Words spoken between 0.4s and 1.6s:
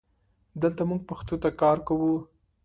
دلته مونږ پښتو ته